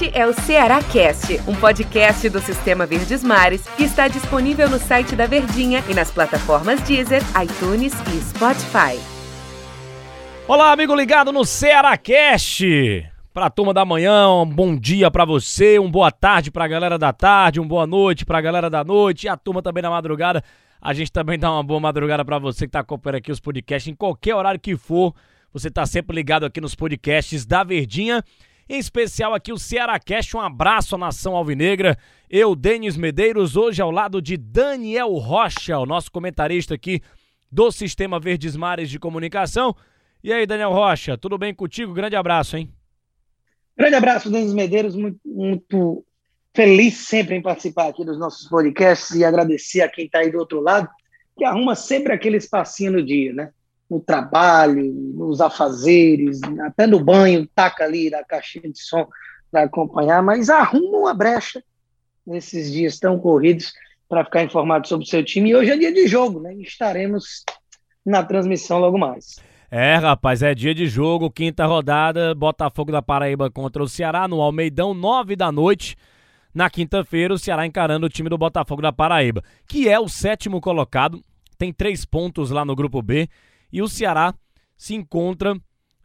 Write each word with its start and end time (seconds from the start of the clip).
Este 0.00 0.16
é 0.16 0.24
o 0.24 0.32
Ceará 0.32 0.80
Cast, 0.80 1.40
um 1.48 1.56
podcast 1.56 2.28
do 2.28 2.38
Sistema 2.38 2.86
Verdes 2.86 3.24
Mares 3.24 3.66
que 3.76 3.82
está 3.82 4.06
disponível 4.06 4.70
no 4.70 4.78
site 4.78 5.16
da 5.16 5.26
Verdinha 5.26 5.82
e 5.88 5.92
nas 5.92 6.08
plataformas 6.08 6.80
Deezer, 6.82 7.20
iTunes 7.42 7.92
e 8.06 8.20
Spotify. 8.20 8.96
Olá, 10.46 10.70
amigo 10.70 10.94
ligado 10.94 11.32
no 11.32 11.44
Ceará 11.44 11.96
Cast. 11.96 13.10
Pra 13.34 13.50
turma 13.50 13.74
da 13.74 13.84
manhã, 13.84 14.28
um 14.28 14.46
bom 14.46 14.76
dia 14.76 15.10
para 15.10 15.24
você, 15.24 15.80
um 15.80 15.90
boa 15.90 16.12
tarde 16.12 16.52
pra 16.52 16.68
galera 16.68 16.96
da 16.96 17.12
tarde, 17.12 17.58
um 17.58 17.66
boa 17.66 17.84
noite 17.84 18.24
pra 18.24 18.40
galera 18.40 18.70
da 18.70 18.84
noite 18.84 19.24
e 19.24 19.28
a 19.28 19.36
turma 19.36 19.60
também 19.60 19.82
da 19.82 19.90
madrugada. 19.90 20.44
A 20.80 20.94
gente 20.94 21.10
também 21.10 21.36
dá 21.36 21.50
uma 21.50 21.64
boa 21.64 21.80
madrugada 21.80 22.24
para 22.24 22.38
você 22.38 22.66
que 22.66 22.72
tá 22.72 22.78
acompanhando 22.78 23.16
aqui 23.16 23.32
os 23.32 23.40
podcasts 23.40 23.90
em 23.90 23.96
qualquer 23.96 24.36
horário 24.36 24.60
que 24.60 24.76
for. 24.76 25.12
Você 25.52 25.68
tá 25.68 25.84
sempre 25.86 26.14
ligado 26.14 26.46
aqui 26.46 26.60
nos 26.60 26.76
podcasts 26.76 27.44
da 27.44 27.64
Verdinha 27.64 28.22
em 28.68 28.78
especial 28.78 29.34
aqui 29.34 29.52
o 29.52 29.58
Ceará 29.58 29.98
Cast. 29.98 30.36
Um 30.36 30.40
abraço 30.40 30.94
à 30.94 30.98
nação 30.98 31.34
alvinegra. 31.34 31.96
Eu, 32.28 32.54
Denis 32.54 32.96
Medeiros, 32.96 33.56
hoje 33.56 33.80
ao 33.80 33.90
lado 33.90 34.20
de 34.20 34.36
Daniel 34.36 35.12
Rocha, 35.14 35.78
o 35.78 35.86
nosso 35.86 36.12
comentarista 36.12 36.74
aqui 36.74 37.00
do 37.50 37.70
Sistema 37.72 38.20
Verdes 38.20 38.54
Mares 38.56 38.90
de 38.90 38.98
Comunicação. 38.98 39.74
E 40.22 40.32
aí, 40.32 40.46
Daniel 40.46 40.72
Rocha, 40.72 41.16
tudo 41.16 41.38
bem 41.38 41.54
contigo? 41.54 41.94
Grande 41.94 42.16
abraço, 42.16 42.56
hein? 42.56 42.70
Grande 43.76 43.94
abraço, 43.94 44.30
Denis 44.30 44.52
Medeiros. 44.52 44.94
Muito, 44.94 45.20
muito 45.24 46.04
feliz 46.54 46.96
sempre 46.96 47.36
em 47.36 47.42
participar 47.42 47.88
aqui 47.88 48.04
dos 48.04 48.18
nossos 48.18 48.48
podcasts 48.48 49.14
e 49.14 49.24
agradecer 49.24 49.80
a 49.80 49.88
quem 49.88 50.06
está 50.06 50.18
aí 50.18 50.30
do 50.30 50.38
outro 50.38 50.60
lado, 50.60 50.88
que 51.36 51.44
arruma 51.44 51.74
sempre 51.74 52.12
aquele 52.12 52.36
espacinho 52.36 52.92
no 52.92 53.02
dia, 53.02 53.32
né? 53.32 53.50
No 53.90 54.00
trabalho, 54.00 54.84
nos 54.92 55.40
afazeres, 55.40 56.40
até 56.60 56.86
no 56.86 57.00
banho, 57.00 57.48
taca 57.54 57.84
ali 57.84 58.10
na 58.10 58.22
caixinha 58.22 58.70
de 58.70 58.78
som 58.78 59.08
para 59.50 59.62
acompanhar, 59.62 60.22
mas 60.22 60.50
arruma 60.50 60.98
uma 60.98 61.14
brecha 61.14 61.62
nesses 62.26 62.70
dias 62.70 62.98
tão 62.98 63.18
corridos 63.18 63.72
para 64.08 64.24
ficar 64.24 64.44
informado 64.44 64.86
sobre 64.86 65.06
o 65.06 65.08
seu 65.08 65.24
time. 65.24 65.50
E 65.50 65.56
hoje 65.56 65.70
é 65.70 65.76
dia 65.76 65.92
de 65.92 66.06
jogo, 66.06 66.40
né? 66.40 66.54
Estaremos 66.54 67.44
na 68.04 68.22
transmissão 68.22 68.78
logo 68.78 68.98
mais. 68.98 69.36
É, 69.70 69.96
rapaz, 69.96 70.42
é 70.42 70.54
dia 70.54 70.74
de 70.74 70.86
jogo, 70.86 71.30
quinta 71.30 71.66
rodada, 71.66 72.34
Botafogo 72.34 72.90
da 72.90 73.02
Paraíba 73.02 73.50
contra 73.50 73.82
o 73.82 73.88
Ceará 73.88 74.26
no 74.26 74.40
Almeidão, 74.40 74.94
nove 74.94 75.36
da 75.36 75.52
noite. 75.52 75.96
Na 76.54 76.70
quinta-feira, 76.70 77.34
o 77.34 77.38
Ceará 77.38 77.66
encarando 77.66 78.06
o 78.06 78.08
time 78.08 78.30
do 78.30 78.38
Botafogo 78.38 78.80
da 78.80 78.92
Paraíba, 78.92 79.42
que 79.66 79.88
é 79.88 80.00
o 80.00 80.08
sétimo 80.08 80.60
colocado, 80.60 81.22
tem 81.58 81.72
três 81.72 82.04
pontos 82.04 82.50
lá 82.50 82.64
no 82.64 82.74
grupo 82.74 83.02
B 83.02 83.28
e 83.72 83.82
o 83.82 83.88
Ceará 83.88 84.34
se 84.76 84.94
encontra 84.94 85.58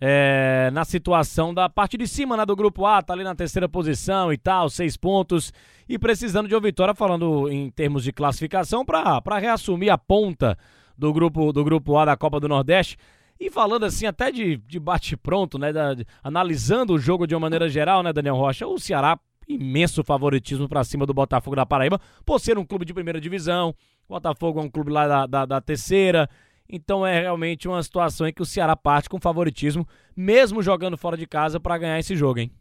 é, 0.05 0.69
na 0.73 0.83
situação 0.83 1.53
da 1.53 1.69
parte 1.69 1.97
de 1.97 2.05
cima 2.07 2.35
né, 2.35 2.45
do 2.45 2.55
grupo 2.55 2.85
A, 2.85 3.01
tá 3.01 3.13
ali 3.13 3.23
na 3.23 3.33
terceira 3.33 3.69
posição 3.69 4.33
e 4.33 4.37
tal, 4.37 4.69
seis 4.69 4.97
pontos, 4.97 5.53
e 5.87 5.97
precisando 5.97 6.47
de 6.47 6.55
uma 6.55 6.61
vitória, 6.61 6.93
falando 6.93 7.49
em 7.49 7.69
termos 7.69 8.03
de 8.03 8.11
classificação, 8.11 8.83
para 8.83 9.37
reassumir 9.39 9.91
a 9.93 9.97
ponta 9.97 10.57
do 10.97 11.13
grupo, 11.13 11.53
do 11.53 11.63
grupo 11.63 11.97
A 11.97 12.05
da 12.05 12.17
Copa 12.17 12.39
do 12.39 12.49
Nordeste. 12.49 12.97
E 13.39 13.49
falando 13.49 13.85
assim, 13.85 14.05
até 14.05 14.31
de, 14.31 14.57
de 14.57 14.79
bate-pronto, 14.79 15.57
né? 15.57 15.73
Da, 15.73 15.93
de, 15.93 16.05
analisando 16.23 16.93
o 16.93 16.99
jogo 16.99 17.25
de 17.25 17.33
uma 17.33 17.41
maneira 17.41 17.67
geral, 17.69 18.03
né, 18.03 18.13
Daniel 18.13 18.35
Rocha? 18.35 18.67
O 18.67 18.79
Ceará, 18.79 19.19
imenso 19.47 20.03
favoritismo 20.03 20.67
para 20.69 20.83
cima 20.83 21.05
do 21.05 21.13
Botafogo 21.13 21.55
da 21.55 21.65
Paraíba, 21.65 21.99
por 22.25 22.39
ser 22.39 22.57
um 22.57 22.65
clube 22.65 22.85
de 22.85 22.93
primeira 22.93 23.19
divisão. 23.19 23.75
O 24.07 24.13
Botafogo 24.13 24.59
é 24.59 24.63
um 24.63 24.69
clube 24.69 24.91
lá 24.91 25.07
da, 25.07 25.25
da, 25.25 25.45
da 25.45 25.61
terceira. 25.61 26.29
Então 26.67 27.05
é 27.05 27.21
realmente 27.21 27.67
uma 27.67 27.81
situação 27.83 28.27
em 28.27 28.33
que 28.33 28.41
o 28.41 28.45
Ceará 28.45 28.75
parte 28.75 29.09
com 29.09 29.19
favoritismo, 29.19 29.87
mesmo 30.15 30.61
jogando 30.61 30.97
fora 30.97 31.17
de 31.17 31.27
casa, 31.27 31.59
para 31.59 31.77
ganhar 31.77 31.99
esse 31.99 32.15
jogo, 32.15 32.39
hein? 32.39 32.51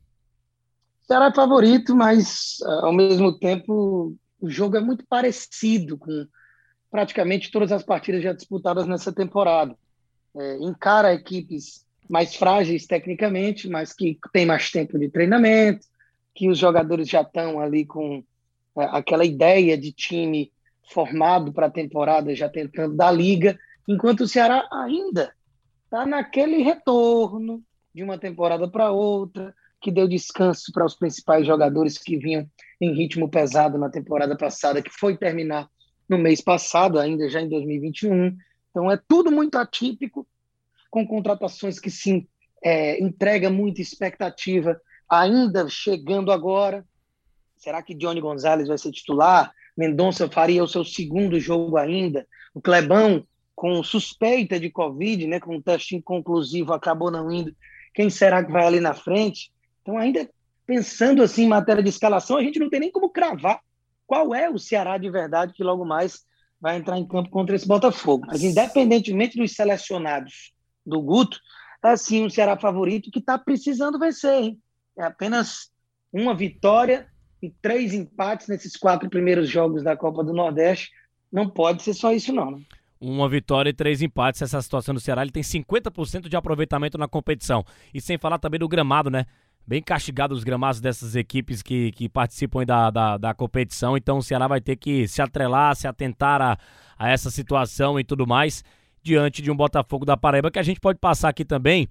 Ceará 1.06 1.26
é 1.26 1.34
favorito, 1.34 1.94
mas 1.94 2.58
ah, 2.64 2.86
ao 2.86 2.92
mesmo 2.92 3.38
tempo 3.38 4.14
o 4.40 4.50
jogo 4.50 4.76
é 4.76 4.80
muito 4.80 5.04
parecido 5.06 5.96
com 5.96 6.26
praticamente 6.90 7.50
todas 7.50 7.72
as 7.72 7.82
partidas 7.82 8.22
já 8.22 8.32
disputadas 8.32 8.86
nessa 8.86 9.12
temporada. 9.12 9.76
É, 10.36 10.56
encara 10.58 11.14
equipes 11.14 11.86
mais 12.08 12.34
frágeis 12.34 12.86
tecnicamente, 12.86 13.68
mas 13.68 13.92
que 13.92 14.18
tem 14.32 14.44
mais 14.44 14.70
tempo 14.70 14.98
de 14.98 15.08
treinamento, 15.08 15.86
que 16.34 16.48
os 16.48 16.58
jogadores 16.58 17.08
já 17.08 17.22
estão 17.22 17.60
ali 17.60 17.86
com 17.86 18.22
é, 18.78 18.84
aquela 18.84 19.24
ideia 19.24 19.78
de 19.78 19.92
time 19.92 20.52
formado 20.92 21.52
para 21.52 21.66
a 21.66 21.70
temporada, 21.70 22.34
já 22.34 22.48
tentando 22.48 22.96
dar 22.96 23.10
liga 23.10 23.58
enquanto 23.86 24.22
o 24.22 24.28
Ceará 24.28 24.68
ainda 24.72 25.34
está 25.84 26.06
naquele 26.06 26.62
retorno 26.62 27.62
de 27.94 28.02
uma 28.02 28.18
temporada 28.18 28.68
para 28.68 28.90
outra, 28.90 29.54
que 29.80 29.90
deu 29.90 30.06
descanso 30.06 30.72
para 30.72 30.86
os 30.86 30.94
principais 30.94 31.46
jogadores 31.46 31.98
que 31.98 32.16
vinham 32.16 32.48
em 32.80 32.94
ritmo 32.94 33.28
pesado 33.28 33.76
na 33.76 33.90
temporada 33.90 34.36
passada, 34.36 34.80
que 34.80 34.90
foi 34.90 35.16
terminar 35.16 35.68
no 36.08 36.16
mês 36.16 36.40
passado, 36.40 36.98
ainda 36.98 37.28
já 37.28 37.40
em 37.40 37.48
2021. 37.48 38.36
Então 38.70 38.90
é 38.90 38.98
tudo 39.08 39.30
muito 39.30 39.58
atípico, 39.58 40.26
com 40.88 41.06
contratações 41.06 41.80
que 41.80 41.90
sim 41.90 42.26
é, 42.62 43.02
entrega 43.02 43.50
muita 43.50 43.80
expectativa, 43.80 44.80
ainda 45.08 45.68
chegando 45.68 46.30
agora. 46.30 46.86
Será 47.56 47.82
que 47.82 47.94
Johnny 47.94 48.20
Gonzalez 48.20 48.68
vai 48.68 48.78
ser 48.78 48.92
titular? 48.92 49.52
Mendonça 49.76 50.30
faria 50.30 50.62
o 50.62 50.68
seu 50.68 50.84
segundo 50.84 51.40
jogo 51.40 51.76
ainda. 51.76 52.26
O 52.54 52.60
Clebão 52.60 53.26
com 53.62 53.80
suspeita 53.84 54.58
de 54.58 54.68
Covid, 54.68 55.24
né, 55.28 55.38
com 55.38 55.54
um 55.54 55.62
teste 55.62 55.94
inconclusivo, 55.94 56.72
acabou 56.72 57.12
não 57.12 57.30
indo. 57.30 57.54
Quem 57.94 58.10
será 58.10 58.44
que 58.44 58.50
vai 58.50 58.66
ali 58.66 58.80
na 58.80 58.92
frente? 58.92 59.52
Então, 59.80 59.96
ainda 59.96 60.28
pensando 60.66 61.22
assim 61.22 61.44
em 61.44 61.48
matéria 61.48 61.80
de 61.80 61.88
escalação, 61.88 62.36
a 62.36 62.42
gente 62.42 62.58
não 62.58 62.68
tem 62.68 62.80
nem 62.80 62.90
como 62.90 63.08
cravar 63.08 63.60
qual 64.04 64.34
é 64.34 64.50
o 64.50 64.58
Ceará 64.58 64.98
de 64.98 65.08
verdade 65.08 65.52
que 65.52 65.62
logo 65.62 65.84
mais 65.84 66.24
vai 66.60 66.76
entrar 66.76 66.98
em 66.98 67.06
campo 67.06 67.30
contra 67.30 67.54
esse 67.54 67.64
Botafogo. 67.64 68.24
Mas, 68.26 68.42
independentemente 68.42 69.38
dos 69.38 69.52
selecionados 69.54 70.52
do 70.84 71.00
Guto, 71.00 71.38
é 71.84 71.96
sim 71.96 72.24
um 72.24 72.30
Ceará 72.30 72.58
favorito 72.58 73.12
que 73.12 73.20
está 73.20 73.38
precisando 73.38 73.96
vencer. 73.96 74.42
Hein? 74.42 74.58
É 74.98 75.04
apenas 75.04 75.70
uma 76.12 76.34
vitória 76.34 77.06
e 77.40 77.48
três 77.62 77.94
empates 77.94 78.48
nesses 78.48 78.76
quatro 78.76 79.08
primeiros 79.08 79.48
jogos 79.48 79.84
da 79.84 79.96
Copa 79.96 80.24
do 80.24 80.32
Nordeste. 80.32 80.90
Não 81.30 81.48
pode 81.48 81.84
ser 81.84 81.94
só 81.94 82.12
isso, 82.12 82.32
não. 82.32 82.50
Né? 82.50 82.62
Uma 83.02 83.28
vitória 83.28 83.70
e 83.70 83.72
três 83.72 84.00
empates. 84.00 84.40
Essa 84.40 84.62
situação 84.62 84.94
do 84.94 85.00
Ceará, 85.00 85.22
ele 85.22 85.32
tem 85.32 85.42
50% 85.42 86.28
de 86.28 86.36
aproveitamento 86.36 86.96
na 86.96 87.08
competição. 87.08 87.64
E 87.92 88.00
sem 88.00 88.16
falar 88.16 88.38
também 88.38 88.60
do 88.60 88.68
gramado, 88.68 89.10
né? 89.10 89.26
Bem 89.66 89.82
castigado 89.82 90.34
os 90.34 90.44
gramados 90.44 90.80
dessas 90.80 91.14
equipes 91.14 91.62
que, 91.62 91.92
que 91.92 92.08
participam 92.08 92.64
da, 92.64 92.90
da, 92.90 93.16
da, 93.16 93.34
competição. 93.34 93.96
Então 93.96 94.18
o 94.18 94.22
Ceará 94.22 94.46
vai 94.48 94.60
ter 94.60 94.76
que 94.76 95.06
se 95.06 95.20
atrelar, 95.20 95.74
se 95.76 95.86
atentar 95.86 96.40
a, 96.40 96.58
a 96.98 97.10
essa 97.10 97.30
situação 97.30 97.98
e 97.98 98.04
tudo 98.04 98.26
mais, 98.26 98.64
diante 99.02 99.40
de 99.40 99.50
um 99.50 99.56
Botafogo 99.56 100.04
da 100.04 100.16
Paraíba, 100.16 100.50
que 100.50 100.58
a 100.58 100.64
gente 100.64 100.80
pode 100.80 100.98
passar 100.98 101.28
aqui 101.28 101.44
também 101.44 101.88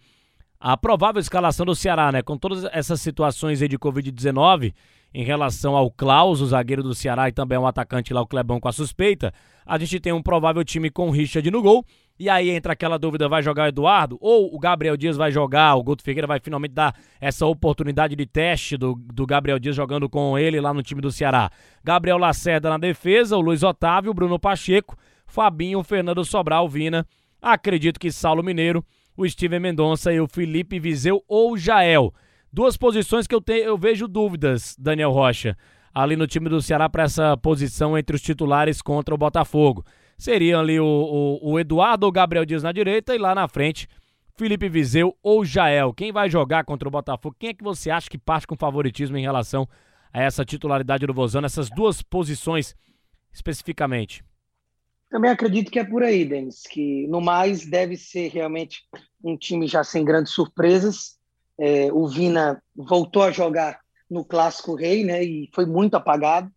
a 0.59 0.75
provável 0.77 1.19
escalação 1.19 1.65
do 1.65 1.75
Ceará, 1.75 2.11
né? 2.11 2.21
Com 2.21 2.37
todas 2.37 2.65
essas 2.73 3.01
situações 3.01 3.61
aí 3.61 3.67
de 3.67 3.79
Covid-19 3.79 4.73
em 5.13 5.23
relação 5.23 5.75
ao 5.75 5.91
Klaus, 5.91 6.41
o 6.41 6.45
zagueiro 6.45 6.81
do 6.81 6.95
Ceará, 6.95 7.27
e 7.27 7.31
também 7.31 7.57
o 7.57 7.67
atacante 7.67 8.13
lá, 8.13 8.21
o 8.21 8.27
Clebão, 8.27 8.59
com 8.59 8.67
a 8.67 8.71
suspeita, 8.71 9.33
a 9.65 9.77
gente 9.77 9.99
tem 9.99 10.13
um 10.13 10.21
provável 10.21 10.63
time 10.63 10.89
com 10.89 11.07
o 11.07 11.11
Richard 11.11 11.49
no 11.51 11.61
gol. 11.61 11.85
E 12.19 12.29
aí 12.29 12.49
entra 12.49 12.73
aquela 12.73 12.99
dúvida: 12.99 13.27
vai 13.27 13.41
jogar 13.41 13.63
o 13.63 13.67
Eduardo? 13.67 14.17
Ou 14.21 14.53
o 14.53 14.59
Gabriel 14.59 14.95
Dias 14.95 15.17
vai 15.17 15.31
jogar? 15.31 15.75
O 15.75 15.83
Guto 15.83 16.03
Figueira 16.03 16.27
vai 16.27 16.39
finalmente 16.39 16.73
dar 16.73 16.95
essa 17.19 17.45
oportunidade 17.45 18.15
de 18.15 18.25
teste 18.25 18.77
do, 18.77 18.95
do 18.95 19.25
Gabriel 19.25 19.57
Dias 19.57 19.75
jogando 19.75 20.07
com 20.09 20.37
ele 20.37 20.61
lá 20.61 20.73
no 20.73 20.83
time 20.83 21.01
do 21.01 21.11
Ceará. 21.11 21.49
Gabriel 21.83 22.17
Lacerda 22.17 22.69
na 22.69 22.77
defesa, 22.77 23.37
o 23.37 23.41
Luiz 23.41 23.63
Otávio, 23.63 24.13
Bruno 24.13 24.37
Pacheco, 24.37 24.97
Fabinho, 25.25 25.83
Fernando 25.83 26.23
Sobral, 26.23 26.69
Vina. 26.69 27.07
Acredito 27.41 27.99
que 27.99 28.11
Saulo 28.11 28.43
Mineiro, 28.43 28.85
o 29.17 29.27
Steven 29.27 29.59
Mendonça 29.59 30.13
e 30.13 30.19
o 30.19 30.27
Felipe 30.27 30.79
Viseu 30.79 31.23
ou 31.27 31.57
Jael. 31.57 32.13
Duas 32.53 32.75
posições 32.75 33.27
que 33.27 33.33
eu, 33.33 33.39
te, 33.39 33.53
eu 33.53 33.77
vejo 33.77 34.07
dúvidas, 34.07 34.75
Daniel 34.77 35.11
Rocha, 35.11 35.57
ali 35.93 36.15
no 36.15 36.27
time 36.27 36.49
do 36.49 36.61
Ceará 36.61 36.89
para 36.89 37.03
essa 37.03 37.37
posição 37.37 37.97
entre 37.97 38.15
os 38.15 38.21
titulares 38.21 38.81
contra 38.81 39.15
o 39.15 39.17
Botafogo. 39.17 39.85
Seriam 40.17 40.59
ali 40.59 40.79
o, 40.79 40.85
o, 40.85 41.51
o 41.53 41.59
Eduardo 41.59 42.05
ou 42.05 42.11
Gabriel 42.11 42.45
Dias 42.45 42.61
na 42.61 42.71
direita 42.71 43.15
e 43.15 43.17
lá 43.17 43.33
na 43.33 43.47
frente 43.47 43.87
Felipe 44.35 44.67
Viseu 44.67 45.15
ou 45.23 45.45
Jael. 45.45 45.93
Quem 45.93 46.11
vai 46.11 46.29
jogar 46.29 46.65
contra 46.65 46.87
o 46.87 46.91
Botafogo? 46.91 47.35
Quem 47.39 47.51
é 47.51 47.53
que 47.53 47.63
você 47.63 47.89
acha 47.89 48.09
que 48.09 48.17
parte 48.17 48.47
com 48.47 48.55
favoritismo 48.55 49.17
em 49.17 49.21
relação 49.21 49.67
a 50.11 50.21
essa 50.21 50.43
titularidade 50.43 51.05
do 51.05 51.13
Vozano, 51.13 51.45
essas 51.45 51.69
duas 51.69 52.01
posições 52.01 52.75
especificamente? 53.31 54.23
Também 55.09 55.31
acredito 55.31 55.71
que 55.71 55.79
é 55.79 55.83
por 55.83 56.03
aí, 56.03 56.25
Denis, 56.25 56.63
que 56.63 57.07
no 57.07 57.21
mais 57.21 57.65
deve 57.65 57.95
ser 57.95 58.29
realmente 58.29 58.81
um 59.23 59.37
time 59.37 59.67
já 59.67 59.83
sem 59.83 60.03
grandes 60.03 60.33
surpresas, 60.33 61.17
é, 61.63 61.93
o 61.93 62.07
Vina 62.07 62.59
voltou 62.75 63.21
a 63.21 63.31
jogar 63.31 63.79
no 64.09 64.25
Clássico 64.25 64.73
Rei, 64.73 65.03
né? 65.03 65.23
E 65.23 65.47
foi 65.53 65.63
muito 65.63 65.93
apagado. 65.93 66.51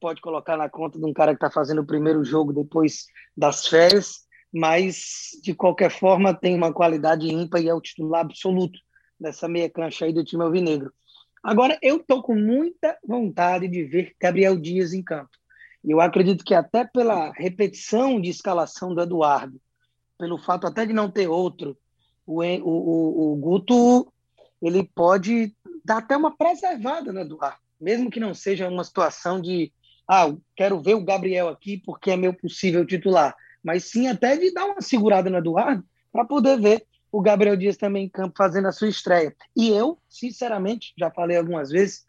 Pode 0.00 0.20
colocar 0.20 0.56
na 0.56 0.68
conta 0.68 0.98
de 0.98 1.04
um 1.04 1.12
cara 1.12 1.30
que 1.30 1.36
está 1.36 1.48
fazendo 1.48 1.80
o 1.82 1.86
primeiro 1.86 2.24
jogo 2.24 2.52
depois 2.52 3.06
das 3.36 3.68
férias, 3.68 4.26
mas 4.52 5.30
de 5.44 5.54
qualquer 5.54 5.92
forma 5.92 6.34
tem 6.34 6.56
uma 6.56 6.72
qualidade 6.72 7.32
ímpar 7.32 7.62
e 7.62 7.68
é 7.68 7.74
o 7.74 7.80
titular 7.80 8.22
absoluto 8.22 8.80
dessa 9.18 9.46
meia 9.46 9.70
cancha 9.70 10.06
aí 10.06 10.12
do 10.12 10.24
time 10.24 10.42
alvinegro. 10.42 10.92
Agora, 11.40 11.78
eu 11.80 11.98
estou 11.98 12.20
com 12.20 12.34
muita 12.34 12.98
vontade 13.06 13.68
de 13.68 13.84
ver 13.84 14.16
Gabriel 14.20 14.58
Dias 14.58 14.92
em 14.92 15.04
campo. 15.04 15.30
Eu 15.84 16.00
acredito 16.00 16.44
que 16.44 16.52
até 16.52 16.84
pela 16.84 17.30
repetição 17.30 18.20
de 18.20 18.28
escalação 18.28 18.92
do 18.92 19.00
Eduardo, 19.00 19.60
pelo 20.18 20.36
fato 20.36 20.66
até 20.66 20.84
de 20.84 20.92
não 20.92 21.08
ter 21.08 21.28
outro, 21.28 21.78
o, 22.26 22.42
o, 22.42 22.68
o, 22.68 23.32
o 23.32 23.36
Guto 23.36 24.12
ele 24.60 24.88
pode 24.94 25.54
dar 25.84 25.98
até 25.98 26.16
uma 26.16 26.36
preservada 26.36 27.12
no 27.12 27.20
Eduardo, 27.20 27.58
mesmo 27.80 28.10
que 28.10 28.20
não 28.20 28.34
seja 28.34 28.68
uma 28.68 28.84
situação 28.84 29.40
de 29.40 29.72
ah, 30.08 30.34
quero 30.56 30.80
ver 30.80 30.94
o 30.94 31.04
Gabriel 31.04 31.48
aqui 31.48 31.76
porque 31.76 32.10
é 32.10 32.16
meu 32.16 32.32
possível 32.32 32.84
titular, 32.86 33.34
mas 33.62 33.84
sim 33.84 34.08
até 34.08 34.36
de 34.36 34.52
dar 34.52 34.66
uma 34.66 34.80
segurada 34.80 35.28
no 35.28 35.38
Eduardo 35.38 35.84
para 36.10 36.24
poder 36.24 36.58
ver 36.58 36.86
o 37.12 37.20
Gabriel 37.20 37.56
Dias 37.56 37.76
também 37.76 38.04
em 38.04 38.08
campo 38.08 38.34
fazendo 38.36 38.68
a 38.68 38.72
sua 38.72 38.88
estreia. 38.88 39.34
E 39.56 39.68
eu, 39.70 39.98
sinceramente, 40.08 40.92
já 40.98 41.10
falei 41.10 41.36
algumas 41.36 41.70
vezes, 41.70 42.04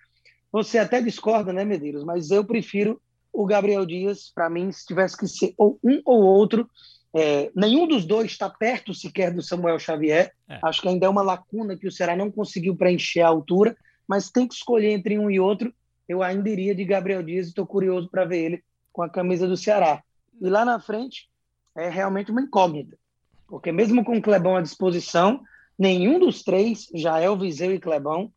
você 0.51 0.77
até 0.77 1.01
discorda, 1.01 1.53
né, 1.53 1.63
Medeiros? 1.63 2.03
Mas 2.03 2.31
eu 2.31 2.43
prefiro 2.43 3.01
o 3.31 3.45
Gabriel 3.45 3.85
Dias, 3.85 4.31
para 4.33 4.49
mim, 4.49 4.71
se 4.71 4.85
tivesse 4.85 5.17
que 5.17 5.27
ser 5.27 5.53
ou 5.57 5.79
um 5.83 6.01
ou 6.05 6.21
outro, 6.21 6.69
é, 7.13 7.51
nenhum 7.56 7.88
dos 7.88 8.06
dois 8.06 8.31
está 8.31 8.50
perto 8.50 8.94
sequer 8.94 9.33
do 9.33 9.41
Samuel 9.41 9.79
Xavier. 9.79 10.31
É. 10.47 10.59
Acho 10.61 10.81
que 10.81 10.88
ainda 10.88 11.06
é 11.06 11.09
uma 11.09 11.21
lacuna 11.21 11.77
que 11.77 11.88
o 11.88 11.91
Ceará 11.91 12.15
não 12.15 12.31
conseguiu 12.31 12.75
preencher 12.75 13.21
a 13.21 13.27
altura, 13.27 13.75
mas 14.07 14.29
tem 14.29 14.47
que 14.47 14.53
escolher 14.53 14.91
entre 14.91 15.17
um 15.17 15.29
e 15.29 15.39
outro. 15.39 15.73
Eu 16.07 16.21
ainda 16.23 16.50
iria 16.50 16.73
de 16.73 16.85
Gabriel 16.85 17.23
Dias 17.23 17.47
e 17.47 17.50
estou 17.50 17.65
curioso 17.65 18.09
para 18.09 18.25
ver 18.25 18.38
ele 18.39 18.63
com 18.91 19.01
a 19.01 19.09
camisa 19.09 19.47
do 19.47 19.57
Ceará. 19.57 20.03
E 20.39 20.50
lá 20.50 20.63
na 20.63 20.79
frente 20.79 21.29
é 21.75 21.89
realmente 21.89 22.31
uma 22.31 22.41
incógnita. 22.41 22.97
Porque 23.47 23.71
mesmo 23.71 24.03
com 24.03 24.17
o 24.17 24.21
Clebão 24.21 24.56
à 24.56 24.61
disposição, 24.61 25.41
nenhum 25.77 26.19
dos 26.19 26.44
três, 26.44 26.88
Jael, 26.94 27.38
Viseu 27.38 27.73
e 27.73 27.79
Clebão, 27.79 28.31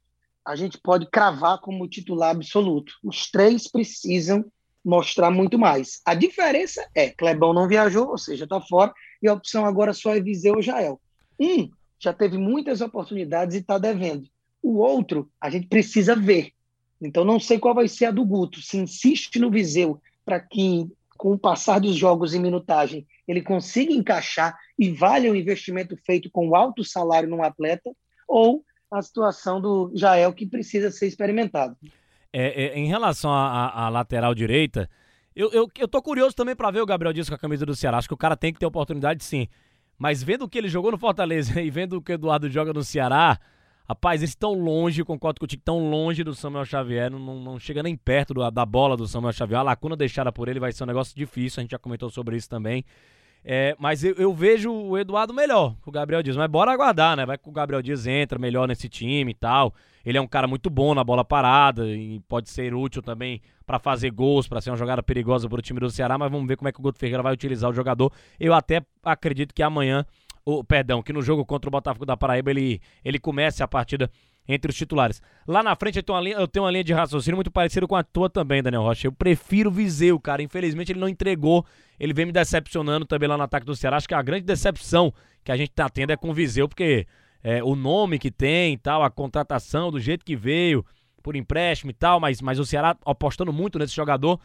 a 0.44 0.56
gente 0.56 0.78
pode 0.78 1.06
cravar 1.06 1.60
como 1.60 1.88
titular 1.88 2.30
absoluto. 2.30 2.94
Os 3.04 3.30
três 3.30 3.70
precisam 3.70 4.44
mostrar 4.84 5.30
muito 5.30 5.58
mais. 5.58 6.00
A 6.04 6.14
diferença 6.14 6.86
é, 6.94 7.10
Clebão 7.10 7.52
não 7.52 7.68
viajou, 7.68 8.08
ou 8.08 8.18
seja, 8.18 8.44
está 8.44 8.60
fora, 8.60 8.92
e 9.22 9.28
a 9.28 9.34
opção 9.34 9.64
agora 9.64 9.92
só 9.92 10.14
é 10.14 10.20
Viseu 10.20 10.54
ou 10.54 10.62
Jael. 10.62 11.00
Um 11.38 11.70
já 11.98 12.12
teve 12.12 12.36
muitas 12.36 12.80
oportunidades 12.80 13.54
e 13.54 13.60
está 13.60 13.78
devendo. 13.78 14.28
O 14.60 14.78
outro, 14.78 15.30
a 15.40 15.48
gente 15.48 15.68
precisa 15.68 16.16
ver. 16.16 16.50
Então, 17.00 17.24
não 17.24 17.38
sei 17.38 17.58
qual 17.58 17.74
vai 17.74 17.86
ser 17.86 18.06
a 18.06 18.10
do 18.10 18.24
Guto. 18.24 18.60
Se 18.60 18.76
insiste 18.76 19.38
no 19.38 19.50
Viseu 19.50 20.00
para 20.24 20.40
que, 20.40 20.88
com 21.16 21.32
o 21.32 21.38
passar 21.38 21.80
dos 21.80 21.96
jogos 21.96 22.34
e 22.34 22.38
minutagem, 22.38 23.06
ele 23.26 23.42
consiga 23.42 23.92
encaixar 23.92 24.56
e 24.78 24.90
vale 24.90 25.30
o 25.30 25.36
investimento 25.36 25.96
feito 26.04 26.30
com 26.30 26.54
alto 26.56 26.84
salário 26.84 27.28
num 27.28 27.42
atleta, 27.42 27.90
ou 28.26 28.64
a 28.90 29.00
situação 29.00 29.60
do 29.60 29.92
Jael 29.94 30.32
que 30.32 30.46
precisa 30.46 30.90
ser 30.90 31.06
experimentado. 31.06 31.76
É, 32.32 32.64
é, 32.64 32.78
em 32.78 32.86
relação 32.86 33.30
à 33.30 33.88
lateral 33.90 34.34
direita, 34.34 34.88
eu, 35.34 35.50
eu, 35.50 35.68
eu 35.78 35.88
tô 35.88 36.00
curioso 36.00 36.34
também 36.34 36.54
para 36.54 36.70
ver 36.70 36.80
o 36.80 36.86
Gabriel 36.86 37.12
Dias 37.12 37.28
com 37.28 37.34
a 37.34 37.38
camisa 37.38 37.64
do 37.66 37.74
Ceará. 37.74 37.98
Acho 37.98 38.08
que 38.08 38.14
o 38.14 38.18
cara 38.18 38.36
tem 38.36 38.52
que 38.52 38.58
ter 38.58 38.66
oportunidade 38.66 39.24
sim. 39.24 39.48
Mas 39.98 40.22
vendo 40.22 40.42
o 40.42 40.48
que 40.48 40.58
ele 40.58 40.68
jogou 40.68 40.90
no 40.90 40.98
Fortaleza 40.98 41.60
e 41.62 41.70
vendo 41.70 41.94
o 41.94 42.02
que 42.02 42.12
o 42.12 42.14
Eduardo 42.14 42.48
joga 42.48 42.72
no 42.72 42.82
Ceará, 42.82 43.38
rapaz, 43.88 44.20
eles 44.20 44.30
estão 44.30 44.52
longe, 44.52 45.04
concordo 45.04 45.40
contigo, 45.40 45.60
estão 45.60 45.90
longe 45.90 46.24
do 46.24 46.34
Samuel 46.34 46.64
Xavier, 46.64 47.10
não, 47.10 47.18
não, 47.18 47.40
não 47.40 47.58
chega 47.58 47.82
nem 47.82 47.96
perto 47.96 48.34
do, 48.34 48.50
da 48.50 48.66
bola 48.66 48.96
do 48.96 49.06
Samuel 49.06 49.32
Xavier. 49.32 49.60
A 49.60 49.62
lacuna 49.62 49.96
deixada 49.96 50.32
por 50.32 50.48
ele 50.48 50.60
vai 50.60 50.72
ser 50.72 50.84
um 50.84 50.86
negócio 50.86 51.14
difícil, 51.14 51.60
a 51.60 51.62
gente 51.62 51.70
já 51.72 51.78
comentou 51.78 52.10
sobre 52.10 52.36
isso 52.36 52.48
também. 52.48 52.84
É, 53.44 53.74
mas 53.78 54.04
eu, 54.04 54.14
eu, 54.14 54.32
vejo 54.32 54.72
o 54.72 54.96
Eduardo 54.96 55.34
melhor 55.34 55.74
que 55.82 55.88
o 55.88 55.92
Gabriel 55.92 56.22
Dias. 56.22 56.36
Mas 56.36 56.48
bora 56.48 56.72
aguardar, 56.72 57.16
né? 57.16 57.26
Vai 57.26 57.36
que 57.36 57.48
o 57.48 57.52
Gabriel 57.52 57.82
Dias 57.82 58.06
entra 58.06 58.38
melhor 58.38 58.68
nesse 58.68 58.88
time 58.88 59.32
e 59.32 59.34
tal. 59.34 59.74
Ele 60.04 60.18
é 60.18 60.20
um 60.20 60.26
cara 60.26 60.46
muito 60.46 60.70
bom 60.70 60.94
na 60.94 61.02
bola 61.02 61.24
parada 61.24 61.86
e 61.86 62.20
pode 62.28 62.50
ser 62.50 62.74
útil 62.74 63.02
também 63.02 63.40
para 63.66 63.78
fazer 63.78 64.10
gols, 64.10 64.48
para 64.48 64.60
ser 64.60 64.70
uma 64.70 64.76
jogada 64.76 65.02
perigosa 65.02 65.48
para 65.48 65.58
o 65.58 65.62
time 65.62 65.80
do 65.80 65.90
Ceará. 65.90 66.16
Mas 66.16 66.30
vamos 66.30 66.46
ver 66.46 66.56
como 66.56 66.68
é 66.68 66.72
que 66.72 66.78
o 66.78 66.82
Guto 66.82 66.98
Ferreira 66.98 67.22
vai 67.22 67.32
utilizar 67.32 67.70
o 67.70 67.74
jogador. 67.74 68.12
Eu 68.38 68.54
até 68.54 68.82
acredito 69.02 69.52
que 69.54 69.62
amanhã, 69.62 70.04
o, 70.44 70.62
perdão, 70.62 71.02
que 71.02 71.12
no 71.12 71.22
jogo 71.22 71.44
contra 71.44 71.68
o 71.68 71.70
Botafogo 71.70 72.06
da 72.06 72.16
Paraíba 72.16 72.50
ele, 72.50 72.80
ele 73.04 73.18
comece 73.18 73.62
a 73.62 73.68
partida 73.68 74.10
entre 74.46 74.70
os 74.70 74.76
titulares. 74.76 75.22
Lá 75.46 75.62
na 75.62 75.74
frente 75.76 75.96
eu 75.96 76.02
tenho, 76.02 76.16
uma 76.16 76.22
linha, 76.22 76.36
eu 76.36 76.48
tenho 76.48 76.64
uma 76.64 76.70
linha 76.70 76.84
de 76.84 76.92
raciocínio 76.92 77.36
muito 77.36 77.50
parecida 77.50 77.86
com 77.86 77.96
a 77.96 78.02
tua 78.02 78.28
também, 78.28 78.62
Daniel 78.62 78.82
Rocha. 78.82 79.06
Eu 79.06 79.12
prefiro 79.12 79.70
o 79.70 79.72
Viseu, 79.72 80.18
cara. 80.18 80.42
Infelizmente 80.42 80.92
ele 80.92 81.00
não 81.00 81.08
entregou. 81.08 81.64
Ele 81.98 82.12
vem 82.12 82.26
me 82.26 82.32
decepcionando 82.32 83.06
também 83.06 83.28
lá 83.28 83.36
no 83.36 83.44
ataque 83.44 83.66
do 83.66 83.76
Ceará. 83.76 83.96
Acho 83.96 84.08
que 84.08 84.14
a 84.14 84.22
grande 84.22 84.44
decepção 84.44 85.12
que 85.44 85.52
a 85.52 85.56
gente 85.56 85.70
tá 85.70 85.88
tendo 85.88 86.10
é 86.10 86.16
com 86.16 86.30
o 86.30 86.34
Viseu, 86.34 86.68
porque 86.68 87.06
é, 87.42 87.62
o 87.62 87.74
nome 87.74 88.18
que 88.18 88.30
tem 88.30 88.78
tal, 88.78 89.02
a 89.02 89.10
contratação, 89.10 89.90
do 89.90 89.98
jeito 89.98 90.24
que 90.24 90.36
veio, 90.36 90.84
por 91.22 91.36
empréstimo 91.36 91.90
e 91.90 91.94
tal, 91.94 92.20
mas, 92.20 92.40
mas 92.40 92.58
o 92.58 92.66
Ceará 92.66 92.96
apostando 93.04 93.52
muito 93.52 93.78
nesse 93.78 93.94
jogador, 93.94 94.40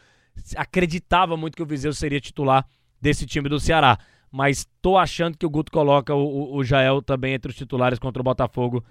acreditava 0.56 1.36
muito 1.36 1.56
que 1.56 1.64
o 1.64 1.66
Viseu 1.66 1.94
seria 1.94 2.20
titular 2.20 2.66
desse 3.02 3.26
time 3.26 3.50
do 3.50 3.60
Ceará. 3.60 3.98
Mas 4.32 4.68
tô 4.82 4.98
achando 4.98 5.38
que 5.38 5.46
o 5.46 5.50
Guto 5.50 5.72
coloca 5.72 6.14
o, 6.14 6.20
o, 6.20 6.56
o 6.58 6.64
Jael 6.64 7.02
também 7.02 7.34
entre 7.34 7.50
os 7.50 7.58
titulares 7.58 7.98
contra 7.98 8.22
o 8.22 8.24
Botafogo 8.24 8.84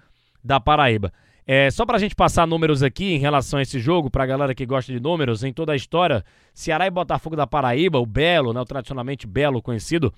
da 0.47 0.59
Paraíba. 0.59 1.11
É, 1.45 1.69
só 1.71 1.85
pra 1.85 1.97
gente 1.97 2.15
passar 2.15 2.47
números 2.47 2.83
aqui 2.83 3.13
em 3.13 3.19
relação 3.19 3.59
a 3.59 3.61
esse 3.61 3.79
jogo, 3.79 4.09
pra 4.09 4.25
galera 4.25 4.55
que 4.55 4.65
gosta 4.65 4.91
de 4.91 4.99
números, 4.99 5.43
em 5.43 5.53
toda 5.53 5.71
a 5.71 5.75
história, 5.75 6.25
Ceará 6.53 6.87
e 6.87 6.89
Botafogo 6.89 7.35
da 7.35 7.45
Paraíba, 7.47 7.99
o 7.99 8.05
Belo, 8.05 8.51
né, 8.51 8.59
o 8.59 8.65
tradicionalmente 8.65 9.25
Belo 9.25 9.61
conhecido, 9.61 10.13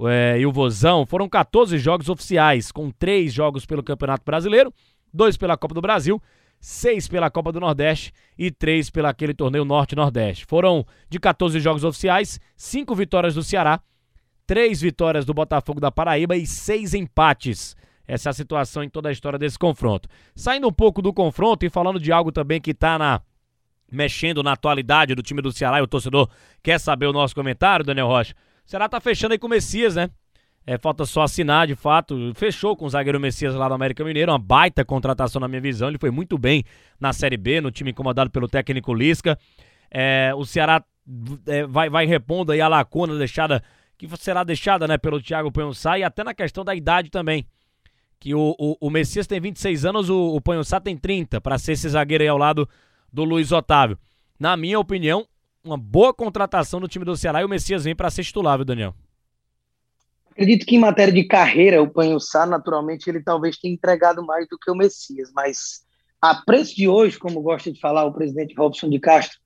é, 0.00 0.38
e 0.40 0.46
o 0.46 0.50
Vozão, 0.50 1.06
foram 1.06 1.28
14 1.28 1.78
jogos 1.78 2.08
oficiais, 2.08 2.72
com 2.72 2.90
3 2.90 3.32
jogos 3.32 3.64
pelo 3.64 3.82
Campeonato 3.82 4.24
Brasileiro, 4.24 4.72
2 5.14 5.36
pela 5.36 5.56
Copa 5.56 5.74
do 5.74 5.80
Brasil, 5.80 6.20
6 6.58 7.06
pela 7.06 7.30
Copa 7.30 7.52
do 7.52 7.60
Nordeste 7.60 8.12
e 8.36 8.50
3 8.50 8.90
pela 8.90 9.10
aquele 9.10 9.34
torneio 9.34 9.64
Norte-Nordeste. 9.64 10.46
Foram 10.46 10.84
de 11.08 11.20
14 11.20 11.60
jogos 11.60 11.84
oficiais, 11.84 12.40
5 12.56 12.92
vitórias 12.94 13.34
do 13.34 13.42
Ceará, 13.44 13.80
3 14.48 14.80
vitórias 14.80 15.24
do 15.24 15.32
Botafogo 15.32 15.78
da 15.78 15.92
Paraíba 15.92 16.36
e 16.36 16.44
6 16.44 16.94
empates 16.94 17.76
essa 18.06 18.28
é 18.28 18.30
a 18.30 18.34
situação 18.34 18.82
em 18.82 18.88
toda 18.88 19.08
a 19.08 19.12
história 19.12 19.38
desse 19.38 19.58
confronto. 19.58 20.08
Saindo 20.34 20.68
um 20.68 20.72
pouco 20.72 21.00
do 21.00 21.12
confronto 21.12 21.64
e 21.64 21.70
falando 21.70 22.00
de 22.00 22.12
algo 22.12 22.32
também 22.32 22.60
que 22.60 22.72
está 22.72 22.98
na 22.98 23.20
mexendo 23.90 24.42
na 24.42 24.52
atualidade 24.52 25.14
do 25.14 25.22
time 25.22 25.42
do 25.42 25.52
Ceará 25.52 25.78
e 25.78 25.82
o 25.82 25.86
torcedor 25.86 26.28
quer 26.62 26.80
saber 26.80 27.06
o 27.06 27.12
nosso 27.12 27.34
comentário, 27.34 27.84
Daniel 27.84 28.06
Rocha. 28.06 28.34
O 28.66 28.70
Ceará 28.70 28.88
tá 28.88 28.98
fechando 28.98 29.32
aí 29.32 29.38
com 29.38 29.46
o 29.46 29.50
Messias, 29.50 29.96
né? 29.96 30.08
É, 30.66 30.78
falta 30.78 31.04
só 31.04 31.22
assinar, 31.22 31.66
de 31.66 31.74
fato. 31.74 32.32
Fechou 32.34 32.76
com 32.76 32.86
o 32.86 32.88
zagueiro 32.88 33.20
Messias 33.20 33.54
lá 33.54 33.68
do 33.68 33.74
América 33.74 34.04
Mineiro. 34.04 34.32
Uma 34.32 34.38
baita 34.38 34.84
contratação 34.84 35.40
na 35.40 35.48
minha 35.48 35.60
visão. 35.60 35.88
Ele 35.88 35.98
foi 35.98 36.10
muito 36.10 36.38
bem 36.38 36.64
na 36.98 37.12
Série 37.12 37.36
B, 37.36 37.60
no 37.60 37.70
time 37.70 37.90
incomodado 37.90 38.30
pelo 38.30 38.48
técnico 38.48 38.94
Lisca. 38.94 39.38
É, 39.90 40.32
o 40.34 40.44
Ceará 40.46 40.82
é, 41.46 41.66
vai, 41.66 41.90
vai 41.90 42.06
repondo 42.06 42.52
aí 42.52 42.60
a 42.60 42.68
lacuna 42.68 43.18
deixada, 43.18 43.62
que 43.98 44.08
será 44.16 44.44
deixada 44.44 44.86
né, 44.86 44.96
pelo 44.96 45.20
Thiago 45.20 45.50
Penhussá 45.50 45.98
e 45.98 46.04
até 46.04 46.22
na 46.22 46.32
questão 46.32 46.64
da 46.64 46.74
idade 46.74 47.10
também 47.10 47.44
que 48.22 48.36
o, 48.36 48.54
o, 48.56 48.76
o 48.80 48.88
Messias 48.88 49.26
tem 49.26 49.40
26 49.40 49.84
anos, 49.84 50.08
o, 50.08 50.36
o 50.36 50.40
Panhossá 50.40 50.80
tem 50.80 50.96
30, 50.96 51.40
para 51.40 51.58
ser 51.58 51.72
esse 51.72 51.88
zagueiro 51.88 52.22
aí 52.22 52.28
ao 52.28 52.38
lado 52.38 52.68
do 53.12 53.24
Luiz 53.24 53.50
Otávio. 53.50 53.98
Na 54.38 54.56
minha 54.56 54.78
opinião, 54.78 55.26
uma 55.64 55.76
boa 55.76 56.14
contratação 56.14 56.78
no 56.78 56.86
time 56.86 57.04
do 57.04 57.16
Ceará 57.16 57.42
e 57.42 57.44
o 57.44 57.48
Messias 57.48 57.82
vem 57.82 57.96
para 57.96 58.08
ser 58.12 58.22
titular, 58.22 58.56
viu, 58.56 58.64
Daniel? 58.64 58.94
Acredito 60.30 60.64
que 60.64 60.76
em 60.76 60.78
matéria 60.78 61.12
de 61.12 61.24
carreira, 61.24 61.82
o 61.82 61.90
Panhossá, 61.90 62.46
naturalmente, 62.46 63.10
ele 63.10 63.20
talvez 63.20 63.58
tenha 63.58 63.74
entregado 63.74 64.24
mais 64.24 64.46
do 64.48 64.56
que 64.56 64.70
o 64.70 64.76
Messias, 64.76 65.32
mas 65.34 65.82
a 66.20 66.32
preço 66.32 66.76
de 66.76 66.86
hoje, 66.86 67.18
como 67.18 67.42
gosta 67.42 67.72
de 67.72 67.80
falar 67.80 68.04
o 68.04 68.12
presidente 68.12 68.54
Robson 68.56 68.88
de 68.88 69.00
Castro, 69.00 69.36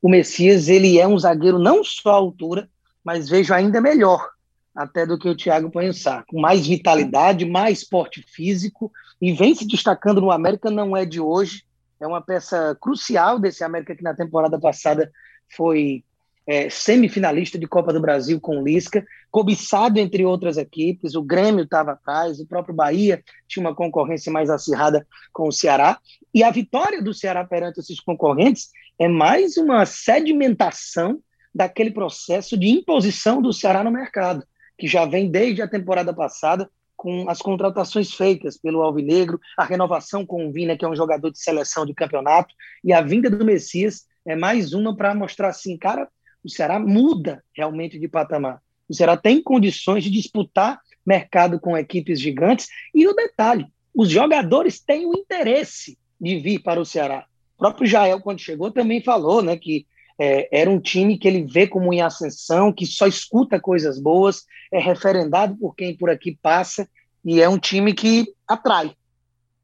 o 0.00 0.08
Messias, 0.08 0.68
ele 0.68 0.96
é 0.96 1.08
um 1.08 1.18
zagueiro 1.18 1.58
não 1.58 1.82
só 1.82 2.10
à 2.10 2.14
altura, 2.14 2.70
mas 3.04 3.28
vejo 3.28 3.52
ainda 3.52 3.80
melhor 3.80 4.30
até 4.74 5.06
do 5.06 5.18
que 5.18 5.28
o 5.28 5.36
Thiago 5.36 5.70
Panhussá, 5.70 6.24
com 6.26 6.40
mais 6.40 6.66
vitalidade, 6.66 7.44
mais 7.44 7.84
porte 7.84 8.22
físico, 8.22 8.90
e 9.20 9.32
vem 9.32 9.54
se 9.54 9.66
destacando 9.66 10.20
no 10.20 10.30
América, 10.30 10.70
não 10.70 10.96
é 10.96 11.04
de 11.04 11.20
hoje, 11.20 11.64
é 12.00 12.06
uma 12.06 12.20
peça 12.20 12.76
crucial 12.80 13.38
desse 13.38 13.62
América 13.62 13.94
que 13.94 14.02
na 14.02 14.14
temporada 14.14 14.58
passada 14.58 15.10
foi 15.54 16.02
é, 16.46 16.68
semifinalista 16.68 17.58
de 17.58 17.68
Copa 17.68 17.92
do 17.92 18.00
Brasil 18.00 18.40
com 18.40 18.58
o 18.58 18.64
Lisca, 18.64 19.04
cobiçado 19.30 19.98
entre 20.00 20.24
outras 20.24 20.56
equipes, 20.56 21.14
o 21.14 21.22
Grêmio 21.22 21.64
estava 21.64 21.92
atrás, 21.92 22.40
o 22.40 22.46
próprio 22.46 22.74
Bahia 22.74 23.22
tinha 23.46 23.64
uma 23.64 23.74
concorrência 23.74 24.32
mais 24.32 24.50
acirrada 24.50 25.06
com 25.32 25.46
o 25.46 25.52
Ceará, 25.52 26.00
e 26.34 26.42
a 26.42 26.50
vitória 26.50 27.00
do 27.00 27.14
Ceará 27.14 27.44
perante 27.44 27.78
esses 27.78 28.00
concorrentes 28.00 28.70
é 28.98 29.06
mais 29.06 29.56
uma 29.56 29.86
sedimentação 29.86 31.20
daquele 31.54 31.90
processo 31.90 32.56
de 32.56 32.68
imposição 32.68 33.40
do 33.40 33.52
Ceará 33.52 33.84
no 33.84 33.90
mercado 33.90 34.44
que 34.82 34.88
já 34.88 35.06
vem 35.06 35.30
desde 35.30 35.62
a 35.62 35.68
temporada 35.68 36.12
passada 36.12 36.68
com 36.96 37.30
as 37.30 37.38
contratações 37.38 38.12
feitas 38.14 38.58
pelo 38.58 38.82
Alvinegro, 38.82 39.38
a 39.56 39.62
renovação 39.62 40.26
com 40.26 40.44
o 40.44 40.50
Vina, 40.50 40.76
que 40.76 40.84
é 40.84 40.88
um 40.88 40.96
jogador 40.96 41.30
de 41.30 41.38
seleção 41.38 41.86
de 41.86 41.94
campeonato, 41.94 42.52
e 42.82 42.92
a 42.92 43.00
vinda 43.00 43.30
do 43.30 43.44
Messias 43.44 44.06
é 44.26 44.34
mais 44.34 44.72
uma 44.72 44.96
para 44.96 45.14
mostrar 45.14 45.50
assim, 45.50 45.78
cara, 45.78 46.08
o 46.42 46.48
Ceará 46.48 46.80
muda 46.80 47.44
realmente 47.56 47.96
de 47.96 48.08
patamar. 48.08 48.60
O 48.88 48.94
Ceará 48.94 49.16
tem 49.16 49.40
condições 49.40 50.02
de 50.02 50.10
disputar 50.10 50.80
mercado 51.06 51.60
com 51.60 51.78
equipes 51.78 52.18
gigantes, 52.18 52.66
e 52.92 53.06
o 53.06 53.14
detalhe, 53.14 53.68
os 53.94 54.10
jogadores 54.10 54.80
têm 54.80 55.06
o 55.06 55.14
interesse 55.14 55.96
de 56.20 56.40
vir 56.40 56.60
para 56.60 56.80
o 56.80 56.84
Ceará. 56.84 57.24
O 57.54 57.58
próprio 57.60 57.86
Jael, 57.86 58.20
quando 58.20 58.40
chegou, 58.40 58.72
também 58.72 59.00
falou 59.00 59.42
né, 59.42 59.56
que 59.56 59.86
é, 60.18 60.60
era 60.60 60.70
um 60.70 60.78
time 60.78 61.18
que 61.18 61.26
ele 61.26 61.44
vê 61.44 61.66
como 61.66 61.92
em 61.92 62.02
ascensão, 62.02 62.72
que 62.72 62.86
só 62.86 63.06
escuta 63.06 63.60
coisas 63.60 63.98
boas, 63.98 64.44
é 64.72 64.78
referendado 64.78 65.56
por 65.56 65.74
quem 65.74 65.96
por 65.96 66.10
aqui 66.10 66.38
passa, 66.40 66.88
e 67.24 67.40
é 67.40 67.48
um 67.48 67.58
time 67.58 67.92
que 67.94 68.32
atrai. 68.46 68.94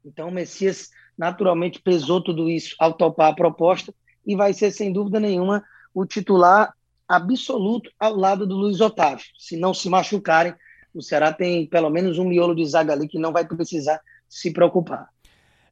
Então 0.03 0.29
o 0.29 0.31
Messias 0.31 0.89
naturalmente 1.17 1.81
pesou 1.81 2.23
tudo 2.23 2.49
isso 2.49 2.75
ao 2.79 2.93
topar 2.93 3.31
a 3.31 3.35
proposta 3.35 3.93
e 4.25 4.35
vai 4.35 4.53
ser, 4.53 4.71
sem 4.71 4.93
dúvida 4.93 5.19
nenhuma, 5.19 5.63
o 5.93 6.05
titular 6.05 6.73
absoluto 7.07 7.89
ao 7.99 8.15
lado 8.15 8.45
do 8.45 8.55
Luiz 8.55 8.79
Otávio. 8.79 9.25
Se 9.37 9.57
não 9.57 9.73
se 9.73 9.89
machucarem, 9.89 10.53
o 10.93 11.01
Ceará 11.01 11.33
tem 11.33 11.67
pelo 11.67 11.89
menos 11.89 12.17
um 12.17 12.27
miolo 12.27 12.55
de 12.55 12.65
zaga 12.65 12.93
ali 12.93 13.07
que 13.07 13.19
não 13.19 13.31
vai 13.31 13.45
precisar 13.45 13.99
se 14.27 14.51
preocupar. 14.51 15.09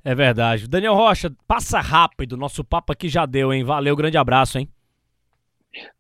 É 0.07 0.15
verdade. 0.15 0.69
Daniel 0.69 0.93
Rocha, 0.93 1.29
passa 1.45 1.81
rápido. 1.81 2.37
Nosso 2.37 2.63
papo 2.63 2.93
aqui 2.93 3.09
já 3.09 3.25
deu, 3.25 3.51
hein? 3.51 3.65
Valeu, 3.65 3.93
grande 3.93 4.17
abraço, 4.17 4.57
hein? 4.57 4.69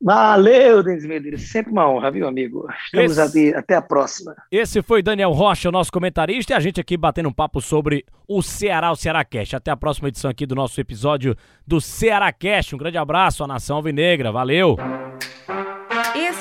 Valeu, 0.01 0.81
Denis 0.81 1.05
Medeiros. 1.05 1.41
Sempre 1.51 1.73
uma 1.73 1.89
honra, 1.89 2.09
viu, 2.09 2.25
amigo? 2.25 2.65
Estamos 2.85 3.17
esse, 3.17 3.53
até 3.53 3.75
a 3.75 3.81
próxima. 3.81 4.33
Esse 4.49 4.81
foi 4.81 5.03
Daniel 5.03 5.33
Rocha, 5.33 5.67
o 5.67 5.73
nosso 5.73 5.91
comentarista, 5.91 6.53
e 6.53 6.55
a 6.55 6.59
gente 6.61 6.79
aqui 6.79 6.95
batendo 6.95 7.27
um 7.27 7.33
papo 7.33 7.59
sobre 7.59 8.05
o 8.25 8.41
Ceará, 8.41 8.93
o 8.93 8.95
Ceará 8.95 9.25
Cast. 9.25 9.57
Até 9.57 9.71
a 9.71 9.75
próxima 9.75 10.07
edição 10.07 10.31
aqui 10.31 10.45
do 10.45 10.55
nosso 10.55 10.79
episódio 10.79 11.35
do 11.67 11.81
Ceará 11.81 12.31
Cast. 12.31 12.73
Um 12.73 12.77
grande 12.77 12.97
abraço 12.97 13.43
à 13.43 13.47
nação 13.47 13.75
alvinegra. 13.75 14.31
Valeu! 14.31 14.77